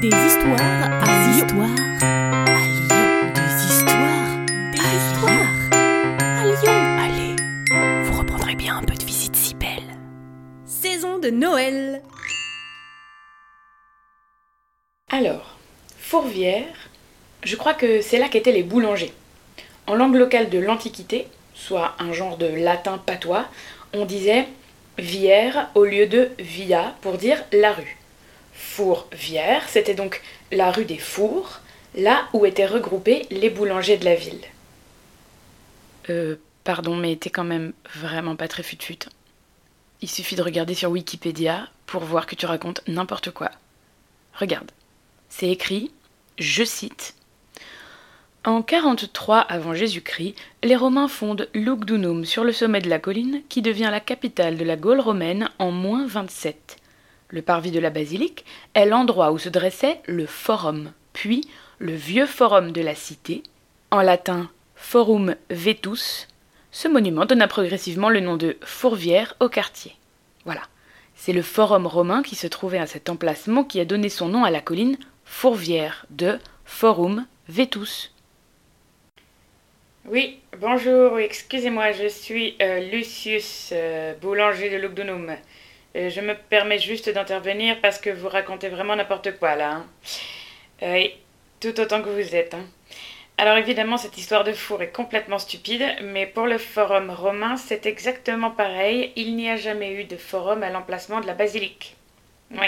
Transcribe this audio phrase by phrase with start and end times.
[0.00, 1.44] Des histoires à Lyon.
[1.44, 1.70] histoires
[2.46, 3.32] à Lyon.
[3.34, 5.52] Des histoires Des à histoires
[6.20, 6.78] à Lyon.
[6.98, 7.36] Allez,
[8.04, 9.98] vous reprendrez bien un peu de visite si belle.
[10.64, 12.00] Saison de Noël.
[15.10, 15.58] Alors,
[15.98, 16.88] Fourvière,
[17.42, 19.12] je crois que c'est là qu'étaient les boulangers.
[19.86, 23.44] En langue locale de l'Antiquité, soit un genre de latin patois,
[23.92, 24.48] on disait
[24.96, 27.99] vière au lieu de via pour dire la rue.
[28.60, 30.20] Fourvière, c'était donc
[30.52, 31.60] la rue des Fours,
[31.94, 34.44] là où étaient regroupés les boulangers de la ville.
[36.10, 39.08] Euh, pardon, mais t'es quand même vraiment pas très fut-fut.
[40.02, 43.50] Il suffit de regarder sur Wikipédia pour voir que tu racontes n'importe quoi.
[44.34, 44.70] Regarde,
[45.30, 45.90] c'est écrit,
[46.38, 47.14] je cite,
[48.44, 53.62] en 43 avant Jésus-Christ, les Romains fondent Lugdunum sur le sommet de la colline qui
[53.62, 56.79] devient la capitale de la Gaule romaine en moins 27.
[57.32, 58.44] Le parvis de la basilique
[58.74, 61.48] est l'endroit où se dressait le forum, puis
[61.78, 63.44] le vieux forum de la cité,
[63.92, 66.26] en latin Forum Vetus.
[66.72, 69.94] Ce monument donna progressivement le nom de Fourvière au quartier.
[70.44, 70.62] Voilà.
[71.14, 74.42] C'est le forum romain qui se trouvait à cet emplacement qui a donné son nom
[74.42, 78.12] à la colline Fourvière de Forum Vetus.
[80.06, 85.36] Oui, bonjour, excusez-moi, je suis euh, Lucius, euh, boulanger de Lugdunum.
[85.96, 89.70] Euh, je me permets juste d'intervenir parce que vous racontez vraiment n'importe quoi là.
[89.72, 89.86] Hein.
[90.82, 91.14] Oui,
[91.60, 92.54] tout autant que vous êtes.
[92.54, 92.64] Hein.
[93.38, 97.86] Alors évidemment, cette histoire de four est complètement stupide, mais pour le forum romain, c'est
[97.86, 99.12] exactement pareil.
[99.16, 101.96] Il n'y a jamais eu de forum à l'emplacement de la basilique.
[102.52, 102.66] Oui,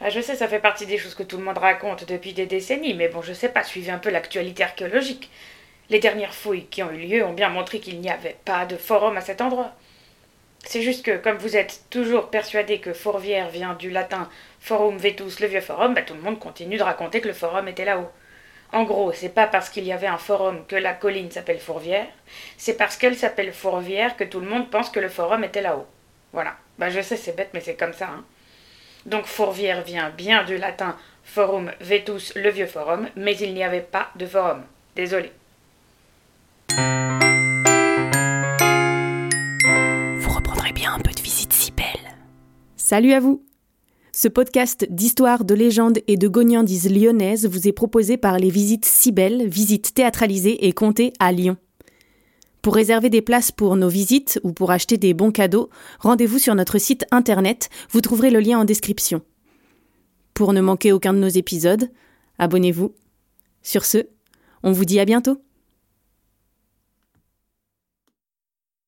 [0.00, 2.46] ah, je sais, ça fait partie des choses que tout le monde raconte depuis des
[2.46, 5.30] décennies, mais bon, je sais pas, suivez un peu l'actualité archéologique.
[5.90, 8.76] Les dernières fouilles qui ont eu lieu ont bien montré qu'il n'y avait pas de
[8.76, 9.72] forum à cet endroit.
[10.64, 14.28] C'est juste que, comme vous êtes toujours persuadé que Fourvière vient du latin
[14.60, 17.68] forum vetus, le vieux forum, bah, tout le monde continue de raconter que le forum
[17.68, 18.10] était là-haut.
[18.72, 22.06] En gros, c'est pas parce qu'il y avait un forum que la colline s'appelle Fourvière,
[22.56, 25.86] c'est parce qu'elle s'appelle Fourvière que tout le monde pense que le forum était là-haut.
[26.32, 26.56] Voilà.
[26.78, 28.06] Bah, je sais, c'est bête, mais c'est comme ça.
[28.06, 28.24] Hein.
[29.04, 33.80] Donc Fourvière vient bien du latin forum vetus, le vieux forum, mais il n'y avait
[33.80, 34.64] pas de forum.
[34.96, 35.32] Désolé.
[42.84, 43.44] Salut à vous
[44.12, 48.86] Ce podcast d'histoire, de légendes et de gognandises lyonnaises vous est proposé par les visites
[48.86, 51.56] si belles, visites théâtralisées et comptées à Lyon.
[52.60, 56.56] Pour réserver des places pour nos visites ou pour acheter des bons cadeaux, rendez-vous sur
[56.56, 59.22] notre site internet, vous trouverez le lien en description.
[60.34, 61.88] Pour ne manquer aucun de nos épisodes,
[62.40, 62.92] abonnez-vous.
[63.62, 64.08] Sur ce,
[64.64, 65.40] on vous dit à bientôt.